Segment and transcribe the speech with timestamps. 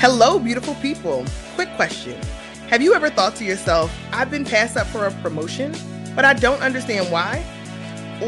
[0.00, 1.24] Hello, beautiful people.
[1.56, 2.16] Quick question
[2.68, 5.74] Have you ever thought to yourself, I've been passed up for a promotion,
[6.14, 7.44] but I don't understand why?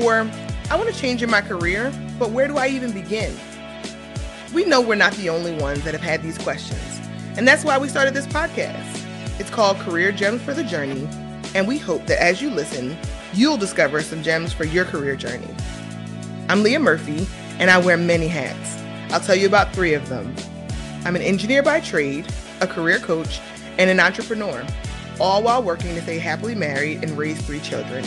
[0.02, 0.28] Or,
[0.68, 3.32] I want to change in my career, but where do I even begin?
[4.52, 7.00] We know we're not the only ones that have had these questions,
[7.36, 9.06] and that's why we started this podcast.
[9.38, 11.08] It's called Career Gems for the Journey,
[11.54, 12.98] and we hope that as you listen,
[13.32, 15.54] you'll discover some gems for your career journey.
[16.48, 17.28] I'm Leah Murphy,
[17.60, 18.76] and I wear many hats.
[19.14, 20.34] I'll tell you about three of them.
[21.06, 22.26] I'm an engineer by trade,
[22.60, 23.40] a career coach,
[23.78, 24.66] and an entrepreneur,
[25.18, 28.04] all while working to stay happily married and raise three children.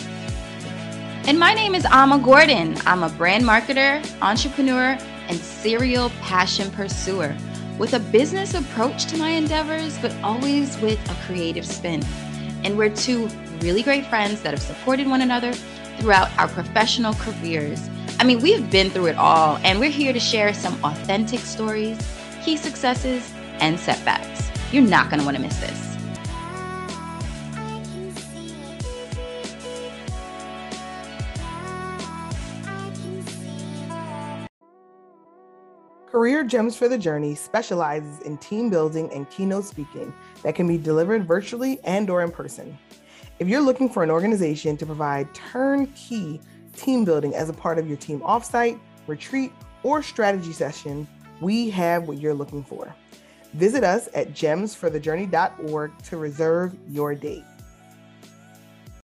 [1.26, 2.78] And my name is Alma Gordon.
[2.86, 4.96] I'm a brand marketer, entrepreneur,
[5.28, 7.36] and serial passion pursuer
[7.80, 12.04] with a business approach to my endeavors, but always with a creative spin.
[12.64, 13.28] And we're two
[13.62, 15.54] really great friends that have supported one another
[15.98, 17.90] throughout our professional careers.
[18.20, 21.98] I mean, we've been through it all, and we're here to share some authentic stories
[22.44, 24.50] key successes, and setbacks.
[24.74, 25.94] You're not going to want to miss this.
[36.12, 40.14] Career Gems for the Journey specializes in team building and keynote speaking
[40.44, 42.78] that can be delivered virtually and or in person.
[43.40, 46.40] If you're looking for an organization to provide turnkey
[46.76, 51.08] team building as a part of your team offsite, retreat, or strategy session,
[51.44, 52.96] we have what you're looking for.
[53.54, 57.44] Visit us at gemsforthejourney.org to reserve your date.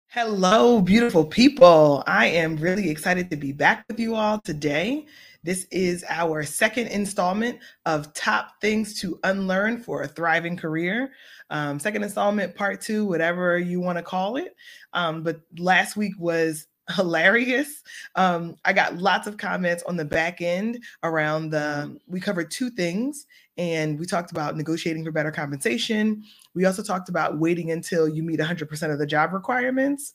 [0.07, 2.03] Hello, beautiful people.
[2.07, 5.05] I am really excited to be back with you all today.
[5.43, 11.11] This is our second installment of Top Things to Unlearn for a Thriving Career.
[11.51, 14.55] Um, second installment, part two, whatever you want to call it.
[14.93, 17.83] Um, but last week was hilarious.
[18.15, 21.97] Um, I got lots of comments on the back end around the.
[22.07, 23.25] We covered two things,
[23.57, 26.23] and we talked about negotiating for better compensation.
[26.53, 30.13] We also talked about waiting until you meet 100% of the job requirements.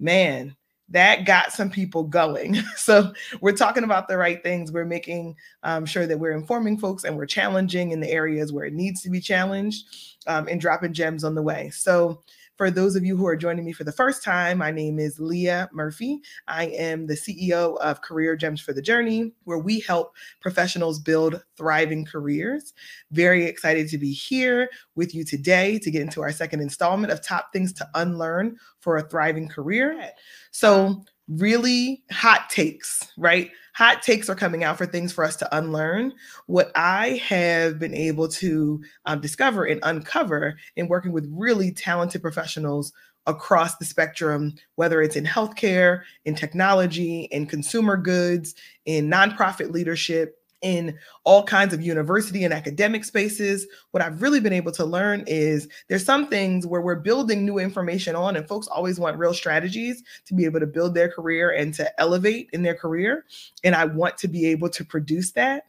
[0.00, 0.56] Man,
[0.90, 2.54] that got some people going.
[2.76, 4.70] so we're talking about the right things.
[4.70, 8.66] We're making um, sure that we're informing folks and we're challenging in the areas where
[8.66, 9.86] it needs to be challenged
[10.26, 11.70] um, and dropping gems on the way.
[11.70, 12.22] So
[12.56, 15.18] for those of you who are joining me for the first time, my name is
[15.18, 16.20] Leah Murphy.
[16.46, 21.42] I am the CEO of Career Gems for the Journey, where we help professionals build
[21.56, 22.72] thriving careers.
[23.10, 27.22] Very excited to be here with you today to get into our second installment of
[27.22, 30.10] Top Things to Unlearn for a Thriving Career.
[30.52, 33.50] So, really hot takes, right?
[33.74, 36.12] hot takes are coming out for things for us to unlearn.
[36.46, 42.22] What I have been able to um, discover and uncover in working with really talented
[42.22, 42.92] professionals
[43.26, 48.54] across the spectrum, whether it's in healthcare, in technology, in consumer goods,
[48.84, 53.66] in nonprofit leadership, in all kinds of university and academic spaces.
[53.92, 57.58] What I've really been able to learn is there's some things where we're building new
[57.58, 61.50] information on, and folks always want real strategies to be able to build their career
[61.50, 63.26] and to elevate in their career.
[63.62, 65.64] And I want to be able to produce that.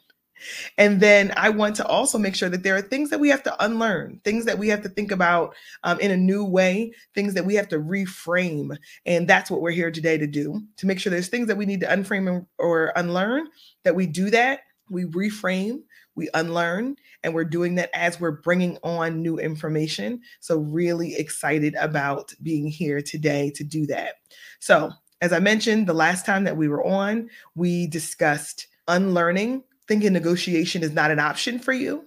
[0.78, 3.44] And then I want to also make sure that there are things that we have
[3.44, 7.34] to unlearn, things that we have to think about um, in a new way, things
[7.36, 8.76] that we have to reframe.
[9.06, 11.66] And that's what we're here today to do to make sure there's things that we
[11.66, 13.48] need to unframe or unlearn,
[13.84, 14.60] that we do that
[14.90, 15.80] we reframe,
[16.16, 20.22] we unlearn, and we're doing that as we're bringing on new information.
[20.40, 24.16] So, really excited about being here today to do that.
[24.60, 24.92] So,
[25.22, 30.84] as I mentioned the last time that we were on, we discussed unlearning, thinking negotiation
[30.84, 32.06] is not an option for you.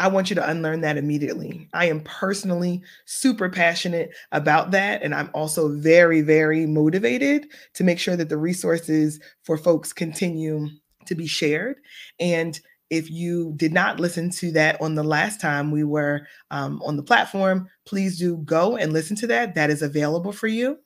[0.00, 1.68] I want you to unlearn that immediately.
[1.74, 5.02] I am personally super passionate about that.
[5.02, 10.68] And I'm also very, very motivated to make sure that the resources for folks continue
[11.06, 11.76] to be shared.
[12.18, 12.58] And
[12.90, 16.96] if you did not listen to that on the last time we were um, on
[16.96, 19.54] the platform, please do go and listen to that.
[19.54, 20.78] That is available for you.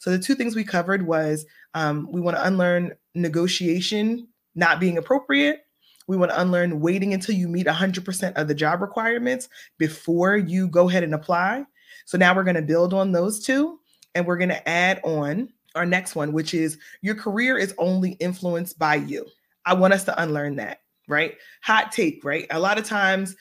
[0.00, 4.98] So the two things we covered was um, we want to unlearn negotiation not being
[4.98, 5.60] appropriate.
[6.08, 10.68] We want to unlearn waiting until you meet 100% of the job requirements before you
[10.68, 11.64] go ahead and apply.
[12.04, 13.78] So now we're going to build on those two
[14.14, 18.12] and we're going to add on our next one, which is your career is only
[18.12, 19.26] influenced by you.
[19.64, 21.36] I want us to unlearn that, right?
[21.62, 22.46] Hot take, right?
[22.50, 23.36] A lot of times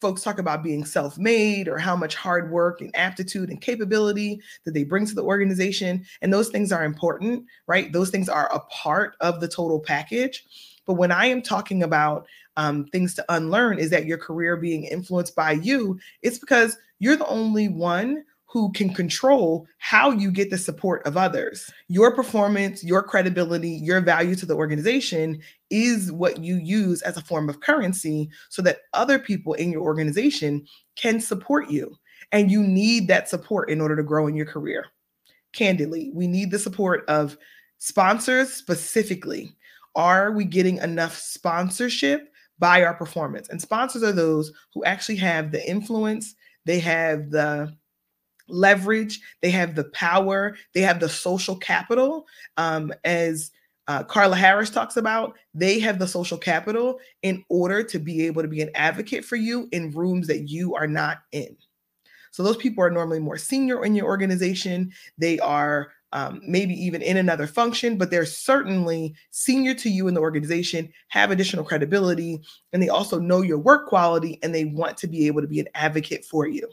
[0.00, 4.72] folks talk about being self-made or how much hard work and aptitude and capability that
[4.72, 8.60] they bring to the organization and those things are important right those things are a
[8.60, 10.44] part of the total package
[10.86, 12.26] but when i am talking about
[12.56, 17.16] um, things to unlearn is that your career being influenced by you it's because you're
[17.16, 21.70] the only one who can control how you get the support of others.
[21.88, 27.22] Your performance, your credibility, your value to the organization is what you use as a
[27.22, 30.66] form of currency so that other people in your organization
[30.96, 31.94] can support you.
[32.32, 34.86] And you need that support in order to grow in your career.
[35.52, 37.36] Candidly, we need the support of
[37.76, 39.54] sponsors specifically.
[39.94, 43.50] Are we getting enough sponsorship by our performance?
[43.50, 46.34] And sponsors are those who actually have the influence,
[46.64, 47.76] they have the
[48.48, 52.26] leverage, they have the power, they have the social capital.
[52.56, 53.50] Um, as
[53.88, 58.42] uh, Carla Harris talks about, they have the social capital in order to be able
[58.42, 61.56] to be an advocate for you in rooms that you are not in.
[62.30, 64.92] So those people are normally more senior in your organization.
[65.16, 70.14] They are um, maybe even in another function, but they're certainly senior to you in
[70.14, 72.40] the organization, have additional credibility,
[72.72, 75.60] and they also know your work quality and they want to be able to be
[75.60, 76.68] an advocate for you.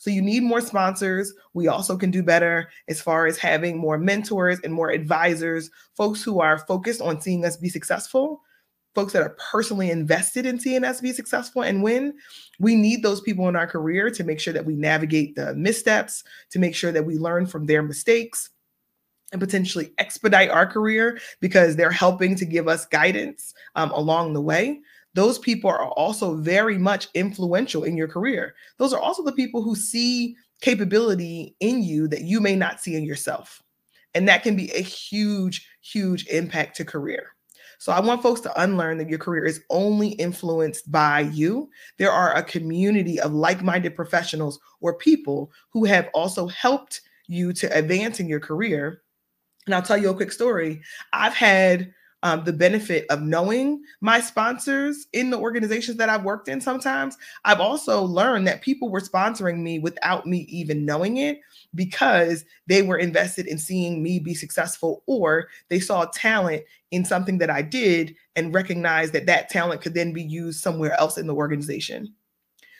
[0.00, 1.34] So you need more sponsors.
[1.52, 6.22] We also can do better as far as having more mentors and more advisors, folks
[6.22, 8.40] who are focused on seeing us be successful,
[8.94, 12.14] folks that are personally invested in seeing us be successful and win.
[12.58, 16.24] We need those people in our career to make sure that we navigate the missteps,
[16.52, 18.48] to make sure that we learn from their mistakes
[19.32, 24.40] and potentially expedite our career because they're helping to give us guidance um, along the
[24.40, 24.80] way
[25.14, 28.54] those people are also very much influential in your career.
[28.78, 32.94] Those are also the people who see capability in you that you may not see
[32.94, 33.62] in yourself.
[34.14, 37.28] And that can be a huge, huge impact to career.
[37.78, 41.70] So I want folks to unlearn that your career is only influenced by you.
[41.96, 47.54] There are a community of like minded professionals or people who have also helped you
[47.54, 49.02] to advance in your career.
[49.64, 50.82] And I'll tell you a quick story.
[51.14, 51.90] I've had
[52.22, 57.16] um, the benefit of knowing my sponsors in the organizations that I've worked in sometimes,
[57.44, 61.40] I've also learned that people were sponsoring me without me even knowing it
[61.74, 67.38] because they were invested in seeing me be successful or they saw talent in something
[67.38, 71.26] that I did and recognized that that talent could then be used somewhere else in
[71.26, 72.14] the organization.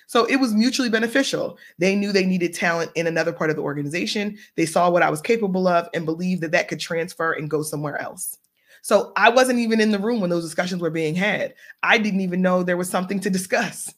[0.06, 1.56] So it was mutually beneficial.
[1.78, 4.36] They knew they needed talent in another part of the organization.
[4.56, 7.62] They saw what I was capable of and believed that that could transfer and go
[7.62, 8.36] somewhere else.
[8.82, 11.54] So I wasn't even in the room when those discussions were being had.
[11.82, 13.92] I didn't even know there was something to discuss,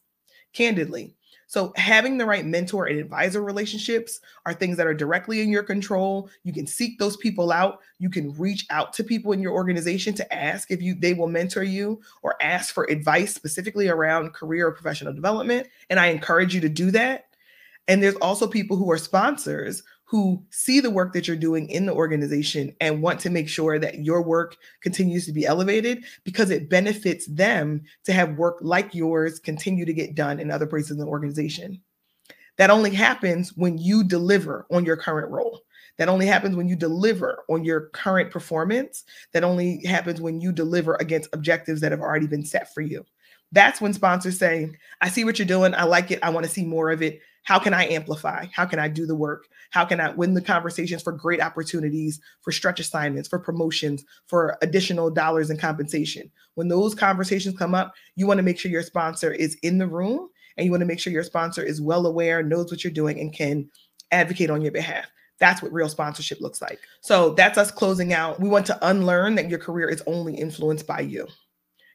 [0.52, 1.14] candidly.
[1.52, 5.62] So, having the right mentor and advisor relationships are things that are directly in your
[5.62, 6.30] control.
[6.44, 7.80] You can seek those people out.
[7.98, 11.28] You can reach out to people in your organization to ask if you they will
[11.28, 15.68] mentor you or ask for advice specifically around career or professional development.
[15.90, 17.26] And I encourage you to do that.
[17.86, 19.82] And there's also people who are sponsors
[20.12, 23.78] who see the work that you're doing in the organization and want to make sure
[23.78, 28.94] that your work continues to be elevated because it benefits them to have work like
[28.94, 31.80] yours continue to get done in other places in the organization.
[32.58, 35.62] That only happens when you deliver on your current role.
[35.96, 39.04] That only happens when you deliver on your current performance.
[39.32, 43.06] That only happens when you deliver against objectives that have already been set for you.
[43.50, 45.74] That's when sponsors say, I see what you're doing.
[45.74, 46.18] I like it.
[46.22, 47.22] I want to see more of it.
[47.44, 48.46] How can I amplify?
[48.52, 49.48] How can I do the work?
[49.70, 54.56] How can I win the conversations for great opportunities, for stretch assignments, for promotions, for
[54.62, 56.30] additional dollars and compensation?
[56.54, 59.88] When those conversations come up, you want to make sure your sponsor is in the
[59.88, 62.92] room and you want to make sure your sponsor is well aware, knows what you're
[62.92, 63.68] doing, and can
[64.12, 65.06] advocate on your behalf.
[65.38, 66.78] That's what real sponsorship looks like.
[67.00, 68.38] So that's us closing out.
[68.38, 71.26] We want to unlearn that your career is only influenced by you.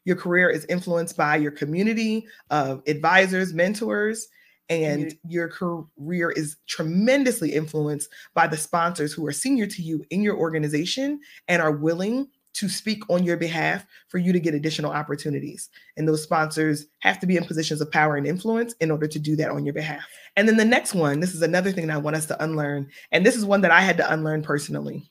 [0.03, 4.27] Your career is influenced by your community of advisors, mentors,
[4.69, 10.21] and your career is tremendously influenced by the sponsors who are senior to you in
[10.21, 14.91] your organization and are willing to speak on your behalf for you to get additional
[14.91, 15.69] opportunities.
[15.95, 19.19] And those sponsors have to be in positions of power and influence in order to
[19.19, 20.03] do that on your behalf.
[20.35, 22.89] And then the next one, this is another thing that I want us to unlearn.
[23.11, 25.07] And this is one that I had to unlearn personally.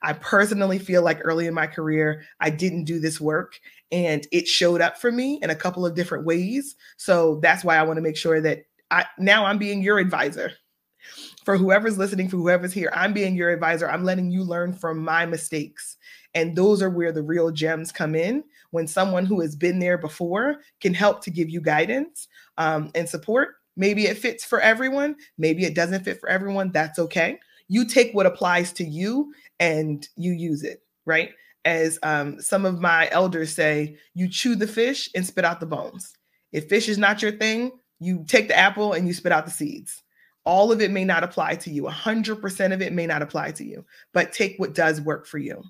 [0.00, 4.46] I personally feel like early in my career, I didn't do this work and it
[4.46, 6.76] showed up for me in a couple of different ways.
[6.96, 10.52] So that's why I want to make sure that I now I'm being your advisor.
[11.44, 13.88] For whoever's listening, for whoever's here, I'm being your advisor.
[13.88, 15.96] I'm letting you learn from my mistakes.
[16.34, 19.96] And those are where the real gems come in when someone who has been there
[19.96, 22.28] before can help to give you guidance
[22.58, 23.54] um, and support.
[23.76, 26.70] Maybe it fits for everyone, maybe it doesn't fit for everyone.
[26.72, 27.38] That's okay.
[27.68, 31.30] You take what applies to you and you use it, right?
[31.64, 35.66] As um, some of my elders say, you chew the fish and spit out the
[35.66, 36.12] bones.
[36.50, 39.50] If fish is not your thing, you take the apple and you spit out the
[39.50, 40.02] seeds.
[40.44, 41.82] All of it may not apply to you.
[41.82, 45.62] 100% of it may not apply to you, but take what does work for you.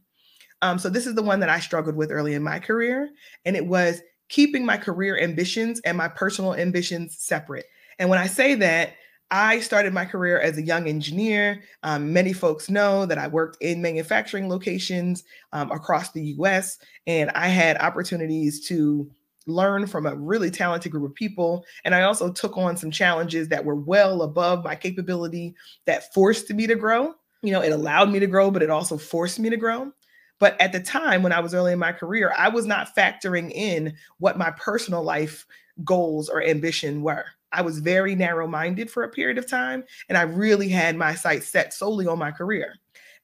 [0.62, 3.10] Um, so, this is the one that I struggled with early in my career.
[3.44, 7.66] And it was keeping my career ambitions and my personal ambitions separate.
[7.98, 8.94] And when I say that,
[9.30, 11.62] I started my career as a young engineer.
[11.82, 17.30] Um, many folks know that I worked in manufacturing locations um, across the US, and
[17.34, 19.10] I had opportunities to
[19.48, 21.64] learn from a really talented group of people.
[21.84, 25.54] And I also took on some challenges that were well above my capability
[25.86, 27.14] that forced me to grow.
[27.42, 29.92] You know, it allowed me to grow, but it also forced me to grow.
[30.38, 33.50] But at the time when I was early in my career, I was not factoring
[33.50, 35.44] in what my personal life
[35.84, 37.24] goals or ambition were.
[37.52, 41.14] I was very narrow minded for a period of time, and I really had my
[41.14, 42.74] sights set solely on my career.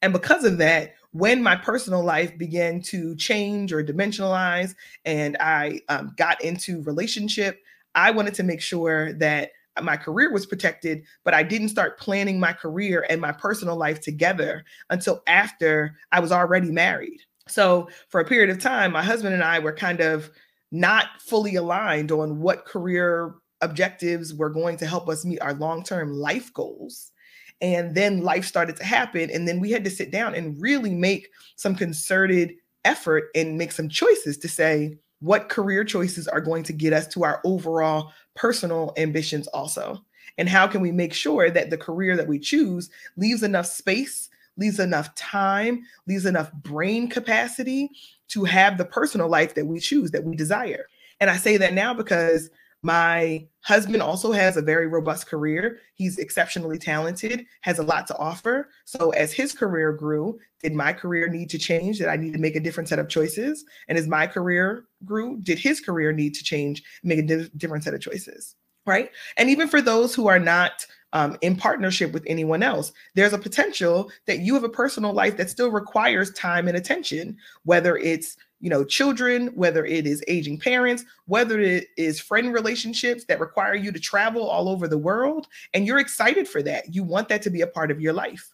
[0.02, 5.80] And because of that, when my personal life began to change or dimensionalize and I
[5.88, 7.62] um, got into relationship,
[7.94, 12.40] I wanted to make sure that my career was protected, but I didn't start planning
[12.40, 17.20] my career and my personal life together until after I was already married.
[17.46, 20.30] So, for a period of time, my husband and I were kind of
[20.72, 25.84] not fully aligned on what career objectives were going to help us meet our long
[25.84, 27.12] term life goals.
[27.60, 29.30] And then life started to happen.
[29.30, 33.72] And then we had to sit down and really make some concerted effort and make
[33.72, 38.12] some choices to say what career choices are going to get us to our overall
[38.34, 40.04] personal ambitions, also.
[40.36, 44.28] And how can we make sure that the career that we choose leaves enough space,
[44.56, 47.90] leaves enough time, leaves enough brain capacity
[48.28, 50.86] to have the personal life that we choose, that we desire?
[51.20, 52.50] And I say that now because
[52.84, 55.78] my husband also has a very robust career.
[55.94, 58.68] He's exceptionally talented, has a lot to offer.
[58.84, 61.98] So, as his career grew, did my career need to change?
[61.98, 63.64] Did I need to make a different set of choices?
[63.88, 67.84] And as my career grew, did his career need to change, make a di- different
[67.84, 68.54] set of choices?
[68.84, 69.10] Right.
[69.38, 73.38] And even for those who are not um, in partnership with anyone else, there's a
[73.38, 78.36] potential that you have a personal life that still requires time and attention, whether it's
[78.64, 83.74] you know children whether it is aging parents whether it is friend relationships that require
[83.74, 86.94] you to travel all over the world and you're excited for that.
[86.94, 88.50] You want that to be a part of your life.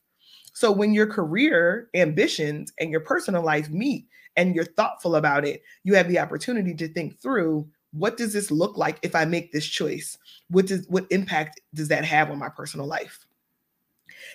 [0.53, 5.63] So when your career ambitions and your personal life meet and you're thoughtful about it
[5.85, 9.53] you have the opportunity to think through what does this look like if i make
[9.53, 10.19] this choice?
[10.49, 13.25] What does what impact does that have on my personal life?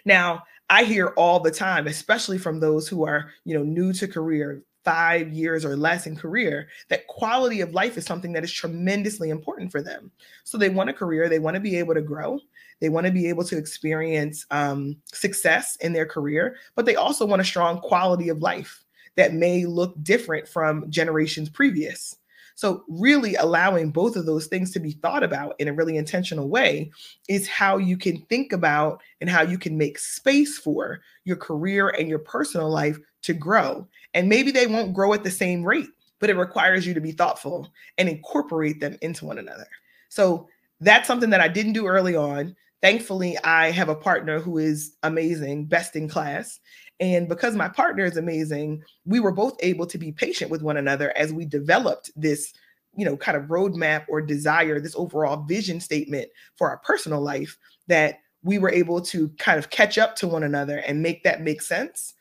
[0.06, 4.08] Now i hear all the time especially from those who are you know new to
[4.08, 8.54] career five years or less in career, that quality of life is something that is
[8.54, 10.12] tremendously important for them.
[10.44, 12.40] So they want a career, they want to be able to grow,
[12.80, 17.26] they want to be able to experience um, success in their career, but they also
[17.26, 22.16] want a strong quality of life that may look different from generations previous.
[22.58, 26.48] So, really allowing both of those things to be thought about in a really intentional
[26.48, 26.90] way
[27.28, 31.90] is how you can think about and how you can make space for your career
[31.90, 33.88] and your personal life to grow.
[34.14, 35.90] And maybe they won't grow at the same rate,
[36.20, 39.68] but it requires you to be thoughtful and incorporate them into one another.
[40.10, 40.48] So
[40.80, 42.56] that's something that I didn't do early on.
[42.82, 46.60] Thankfully, I have a partner who is amazing, best in class.
[47.00, 50.78] And because my partner is amazing, we were both able to be patient with one
[50.78, 52.54] another as we developed this,
[52.96, 57.58] you know, kind of roadmap or desire, this overall vision statement for our personal life
[57.88, 61.42] that we were able to kind of catch up to one another and make that
[61.42, 62.14] make sense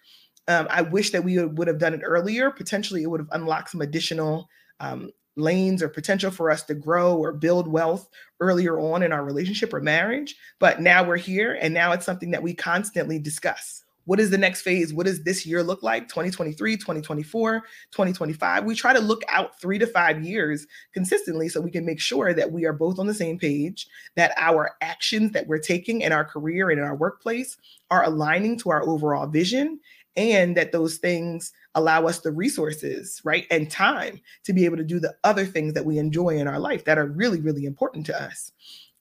[0.49, 2.51] um, I wish that we would have done it earlier.
[2.51, 4.49] Potentially, it would have unlocked some additional
[4.81, 8.09] um, lanes or potential for us to grow or build wealth
[8.41, 10.37] earlier on in our relationship or marriage.
[10.59, 13.85] But now we're here, and now it's something that we constantly discuss.
[14.07, 14.93] What is the next phase?
[14.93, 16.09] What does this year look like?
[16.09, 17.61] 2023, 2024,
[17.91, 18.65] 2025.
[18.65, 22.35] We try to look out three to five years consistently so we can make sure
[22.35, 26.13] that we are both on the same page, that our actions that we're taking in
[26.13, 27.57] our career and in our workplace
[27.91, 29.81] are aligning to our overall vision
[30.17, 34.85] and that those things allow us the resources, right, and time to be able to
[34.85, 38.07] do the other things that we enjoy in our life that are really, really important
[38.07, 38.53] to us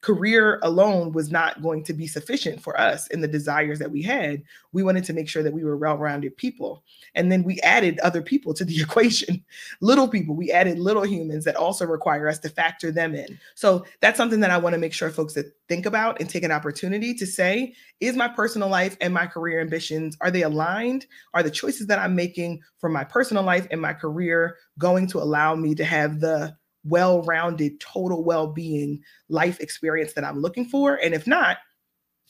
[0.04, 4.02] career alone was not going to be sufficient for us in the desires that we
[4.02, 4.44] had.
[4.74, 6.84] We wanted to make sure that we were well rounded people.
[7.16, 9.44] And then we added other people to the equation
[9.80, 10.36] little people.
[10.36, 13.40] We added little humans that also require us to factor them in.
[13.56, 16.44] So that's something that I want to make sure folks that think about and take
[16.44, 21.06] an opportunity to say is my personal life and my career ambitions are they aligned
[21.34, 25.20] are the choices that i'm making for my personal life and my career going to
[25.20, 30.66] allow me to have the well rounded, total well being life experience that I'm looking
[30.66, 30.96] for?
[30.96, 31.58] And if not,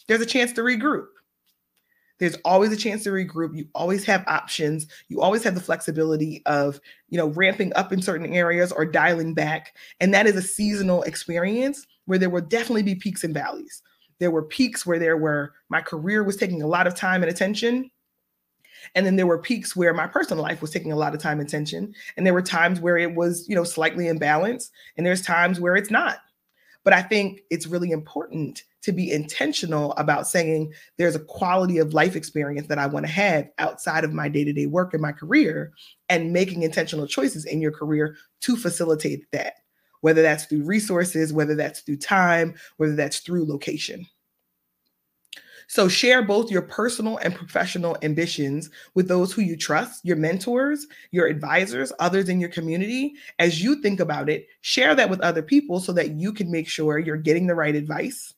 [0.08, 1.08] there's a chance to regroup.
[2.20, 3.56] There's always a chance to regroup.
[3.56, 4.88] You always have options.
[5.10, 6.80] You always have the flexibility of,
[7.10, 9.76] you know, ramping up in certain areas or dialing back.
[10.00, 13.82] And that is a seasonal experience where there will definitely be peaks and valleys.
[14.20, 17.32] There were peaks where there were my career was taking a lot of time and
[17.32, 17.90] attention
[18.96, 21.40] and then there were peaks where my personal life was taking a lot of time
[21.40, 21.94] and attention.
[22.18, 24.70] And there were times where it was, you know, slightly imbalanced.
[24.98, 26.20] And there's times where it's not.
[26.84, 31.94] But I think it's really important to be intentional about saying there's a quality of
[31.94, 35.02] life experience that I want to have outside of my day to day work and
[35.02, 35.72] my career,
[36.10, 39.54] and making intentional choices in your career to facilitate that,
[40.02, 44.06] whether that's through resources, whether that's through time, whether that's through location.
[45.68, 50.88] So share both your personal and professional ambitions with those who you trust, your mentors,
[51.12, 53.14] your advisors, others in your community.
[53.40, 56.68] As you think about it, share that with other people so that you can make
[56.68, 58.34] sure you're getting the right advice,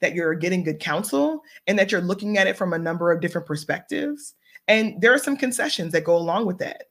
[0.00, 3.20] that you're getting good counsel, and that you're looking at it from a number of
[3.20, 4.34] different perspectives.
[4.68, 6.84] And there are some concessions that go along with that.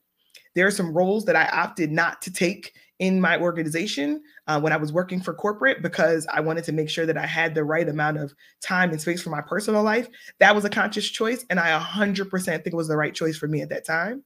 [0.54, 4.72] There are some roles that I opted not to take in my organization uh, when
[4.72, 7.64] I was working for corporate because I wanted to make sure that I had the
[7.64, 10.06] right amount of time and space for my personal life.
[10.38, 13.48] That was a conscious choice, and I 100% think it was the right choice for
[13.48, 14.22] me at that time.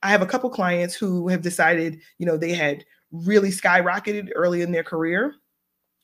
[0.00, 4.62] I have a couple clients who have decided, you know, they had really skyrocketed early
[4.62, 5.34] in their career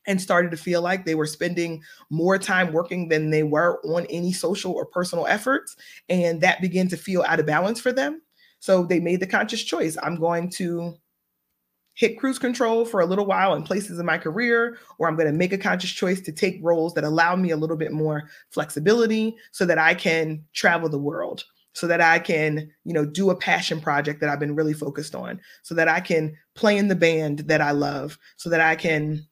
[0.09, 4.05] and started to feel like they were spending more time working than they were on
[4.07, 5.76] any social or personal efforts.
[6.09, 8.21] And that began to feel out of balance for them.
[8.59, 10.97] So they made the conscious choice I'm going to
[12.00, 15.30] hit cruise control for a little while in places in my career, or I'm going
[15.30, 18.23] to make a conscious choice to take roles that allow me a little bit more
[18.49, 23.28] flexibility so that I can travel the world, so that I can, you know, do
[23.28, 26.88] a passion project that I've been really focused on, so that I can play in
[26.88, 29.26] the band that I love, so that I can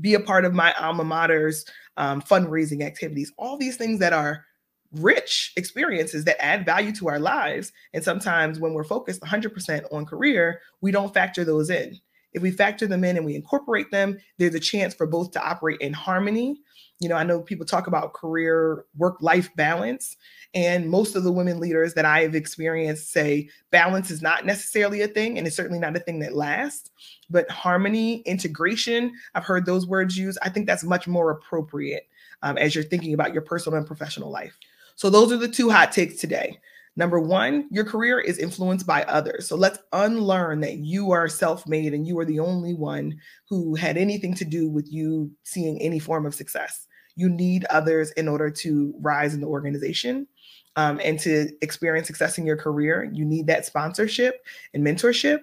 [0.00, 1.64] be a part of my alma mater's
[1.96, 4.44] um, fundraising activities, all these things that are
[4.92, 7.72] rich experiences that add value to our lives.
[7.92, 11.98] And sometimes when we're focused 100% on career, we don't factor those in.
[12.32, 15.42] If we factor them in and we incorporate them, there's a chance for both to
[15.42, 16.60] operate in harmony.
[17.00, 20.16] You know, I know people talk about career work life balance,
[20.52, 25.00] and most of the women leaders that I have experienced say balance is not necessarily
[25.00, 26.90] a thing, and it's certainly not a thing that lasts.
[27.30, 30.38] But harmony, integration, I've heard those words used.
[30.42, 32.08] I think that's much more appropriate
[32.42, 34.58] um, as you're thinking about your personal and professional life.
[34.98, 36.58] So those are the two hot takes today.
[36.96, 39.46] Number one, your career is influenced by others.
[39.46, 43.16] So let's unlearn that you are self made and you are the only one
[43.48, 46.88] who had anything to do with you seeing any form of success.
[47.14, 50.26] You need others in order to rise in the organization.
[50.74, 54.44] Um, and to experience success in your career, you need that sponsorship
[54.74, 55.42] and mentorship.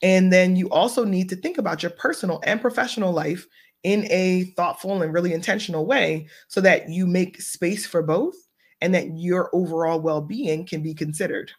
[0.00, 3.46] And then you also need to think about your personal and professional life
[3.82, 8.45] in a thoughtful and really intentional way so that you make space for both
[8.80, 11.50] and that your overall well being can be considered.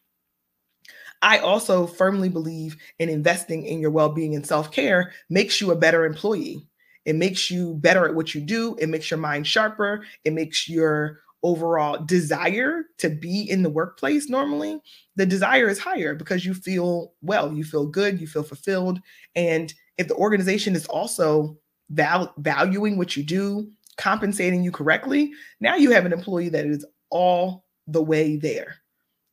[1.21, 5.71] I also firmly believe in investing in your well being and self care makes you
[5.71, 6.67] a better employee.
[7.05, 8.75] It makes you better at what you do.
[8.79, 10.03] It makes your mind sharper.
[10.25, 14.79] It makes your overall desire to be in the workplace normally,
[15.15, 18.99] the desire is higher because you feel well, you feel good, you feel fulfilled.
[19.35, 21.57] And if the organization is also
[21.89, 26.85] val- valuing what you do, compensating you correctly, now you have an employee that is
[27.09, 28.75] all the way there.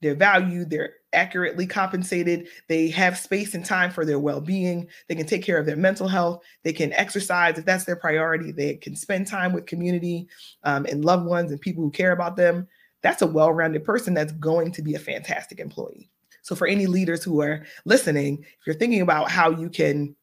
[0.01, 5.15] They're valued, they're accurately compensated, they have space and time for their well being, they
[5.15, 8.75] can take care of their mental health, they can exercise if that's their priority, they
[8.77, 10.29] can spend time with community
[10.65, 12.69] um, and loved ones and people who care about them.
[13.01, 16.11] That's a well rounded person that's going to be a fantastic employee.
[16.43, 20.15] So, for any leaders who are listening, if you're thinking about how you can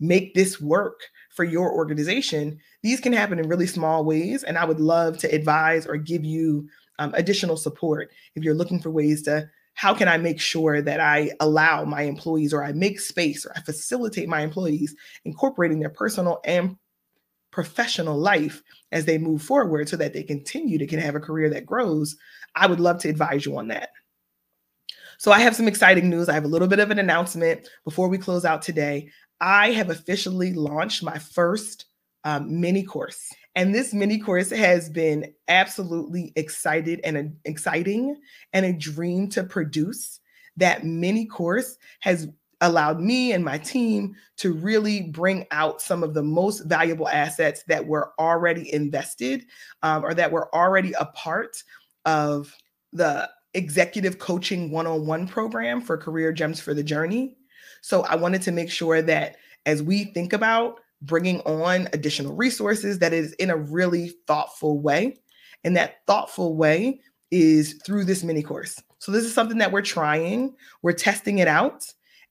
[0.00, 4.42] make this work for your organization, these can happen in really small ways.
[4.42, 6.68] And I would love to advise or give you
[7.00, 11.00] um, additional support if you're looking for ways to how can I make sure that
[11.00, 15.90] I allow my employees or I make space or I facilitate my employees incorporating their
[15.90, 16.76] personal and
[17.50, 21.48] professional life as they move forward so that they continue to can have a career
[21.50, 22.16] that grows,
[22.54, 23.88] I would love to advise you on that.
[25.18, 26.28] So I have some exciting news.
[26.28, 29.10] I have a little bit of an announcement before we close out today.
[29.40, 31.86] I have officially launched my first
[32.24, 33.32] um, mini course.
[33.56, 38.16] And this mini course has been absolutely excited and a, exciting
[38.52, 40.20] and a dream to produce.
[40.56, 42.28] That mini course has
[42.60, 47.62] allowed me and my team to really bring out some of the most valuable assets
[47.68, 49.46] that were already invested
[49.82, 51.62] um, or that were already a part
[52.04, 52.54] of
[52.92, 57.36] the executive coaching one-on-one program for career gems for the journey
[57.82, 59.36] so i wanted to make sure that
[59.66, 65.18] as we think about bringing on additional resources that is in a really thoughtful way.
[65.64, 68.82] And that thoughtful way is through this mini course.
[68.98, 71.86] So this is something that we're trying, we're testing it out.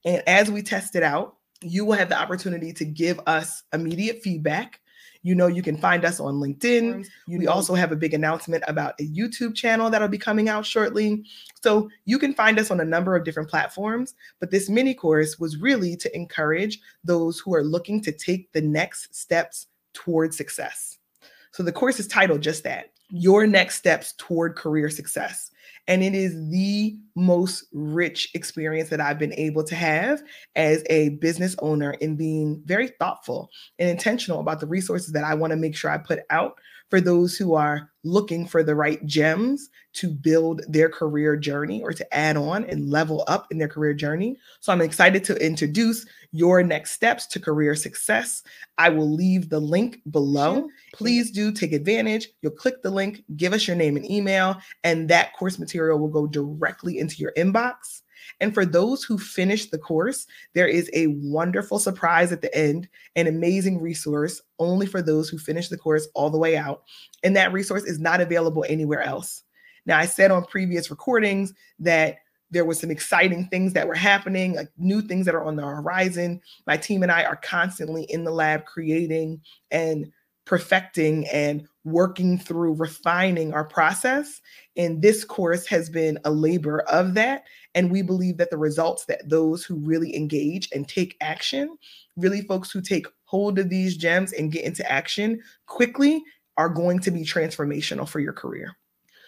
[0.06, 4.22] And as we test it out, you will have the opportunity to give us immediate
[4.22, 4.80] feedback
[5.22, 7.06] you know, you can find us on LinkedIn.
[7.28, 11.26] We also have a big announcement about a YouTube channel that'll be coming out shortly.
[11.62, 14.16] So you can find us on a number of different platforms.
[14.40, 18.62] But this mini course was really to encourage those who are looking to take the
[18.62, 20.98] next steps toward success.
[21.52, 25.52] So the course is titled just that Your Next Steps Toward Career Success.
[25.88, 30.22] And it is the most rich experience that I've been able to have
[30.56, 35.34] as a business owner in being very thoughtful and intentional about the resources that I
[35.34, 39.06] want to make sure I put out for those who are looking for the right
[39.06, 43.68] gems to build their career journey or to add on and level up in their
[43.68, 44.38] career journey.
[44.60, 48.44] So I'm excited to introduce your next steps to career success.
[48.78, 50.68] I will leave the link below.
[50.94, 52.30] Please do take advantage.
[52.42, 56.08] You'll click the link, give us your name and email, and that course material will
[56.08, 58.02] go directly into your inbox.
[58.40, 62.88] And for those who finish the course, there is a wonderful surprise at the end,
[63.16, 66.84] an amazing resource only for those who finish the course all the way out.
[67.24, 69.44] And that resource is not available anywhere else.
[69.86, 72.18] Now, I said on previous recordings that
[72.52, 75.64] there was some exciting things that were happening, like new things that are on the
[75.64, 76.42] horizon.
[76.66, 80.12] My team and I are constantly in the lab creating and
[80.46, 84.42] perfecting and working through refining our process.
[84.76, 87.44] And this course has been a labor of that.
[87.76, 91.78] And we believe that the results that those who really engage and take action,
[92.18, 96.24] really folks who take hold of these gems and get into action quickly,
[96.58, 98.76] are going to be transformational for your career.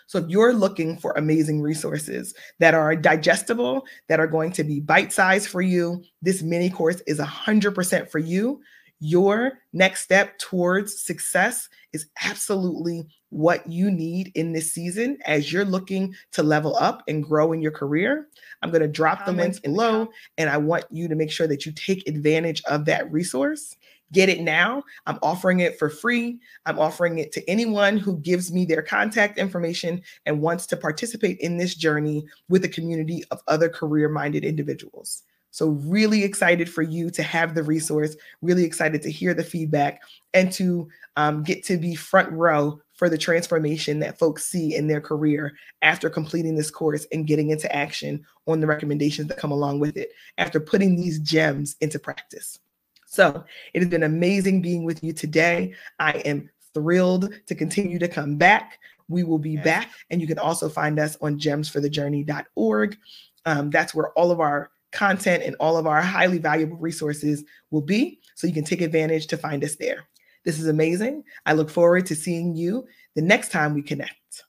[0.08, 4.82] So if you're looking for amazing resources that are digestible, that are going to be
[4.82, 8.60] bite sized for you, this mini course is 100% for you
[9.02, 15.66] your next step towards success is absolutely what you need in this season as you're
[15.66, 18.28] looking to level up and grow in your career.
[18.62, 21.66] I'm going to drop the links below, and I want you to make sure that
[21.66, 23.76] you take advantage of that resource.
[24.12, 24.84] Get it now.
[25.08, 26.40] I'm offering it for free.
[26.68, 31.40] I'm offering it to anyone who gives me their contact information and wants to participate
[31.40, 35.24] in this journey with a community of other career minded individuals.
[35.52, 40.02] So, really excited for you to have the resource, really excited to hear the feedback
[40.34, 40.88] and to
[41.18, 45.54] um, get to be front row for the transformation that folks see in their career
[45.82, 49.98] after completing this course and getting into action on the recommendations that come along with
[49.98, 52.58] it after putting these gems into practice.
[53.06, 55.74] So, it has been amazing being with you today.
[56.00, 58.80] I am thrilled to continue to come back.
[59.10, 62.98] We will be back, and you can also find us on gemsforthejourney.org.
[63.46, 67.82] Um, that's where all of our content and all of our highly valuable resources will
[67.82, 68.20] be.
[68.36, 70.06] So you can take advantage to find us there.
[70.44, 71.24] This is amazing.
[71.46, 74.44] I look forward to seeing you the next time we connect.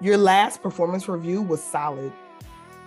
[0.00, 2.12] Your last performance review was solid,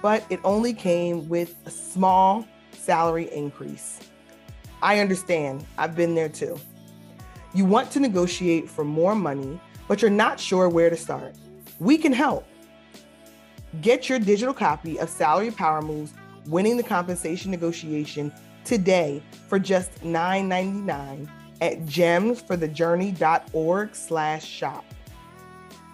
[0.02, 4.00] but it only came with a small salary increase.
[4.82, 6.60] I understand, I've been there too.
[7.54, 11.36] You want to negotiate for more money, but you're not sure where to start.
[11.80, 12.46] We can help.
[13.82, 16.14] Get your digital copy of Salary Power Moves
[16.48, 18.34] Winning the Compensation Negotiation
[18.66, 21.30] today for just $9.99
[21.62, 24.84] at gemsforthejourney.org slash shop.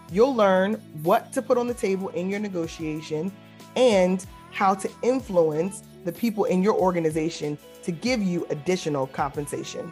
[0.09, 3.29] You'll learn what to put on the table in your negotiation
[3.75, 9.91] and how to influence the people in your organization to give you additional compensation.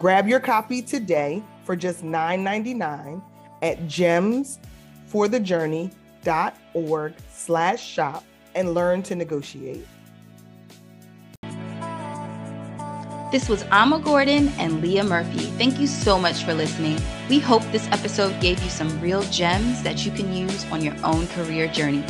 [0.00, 3.22] Grab your copy today for just $9.99
[3.62, 5.92] at gemsforthejourney.org
[6.74, 9.86] org slash shop and learn to negotiate.
[13.30, 15.50] This was Ama Gordon and Leah Murphy.
[15.58, 16.98] Thank you so much for listening.
[17.28, 20.94] We hope this episode gave you some real gems that you can use on your
[21.04, 22.02] own career journey.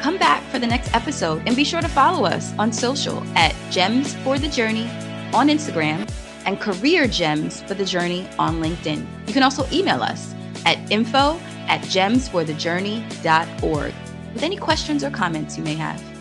[0.00, 3.56] Come back for the next episode and be sure to follow us on social at
[3.72, 4.88] Gems for the Journey
[5.34, 6.08] on Instagram
[6.44, 9.04] and Career Gems for the Journey on LinkedIn.
[9.26, 10.32] You can also email us
[10.64, 13.94] at info at gemsforthejourney.org
[14.34, 16.15] with any questions or comments you may have.